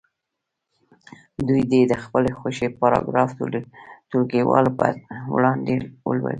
دوی 1.47 1.61
دې 1.71 1.81
د 1.91 1.93
خپلې 2.03 2.31
خوښې 2.39 2.67
پاراګراف 2.79 3.29
ټولګیوالو 4.09 4.71
په 4.79 4.87
وړاندې 5.35 5.75
ولولي. 6.07 6.29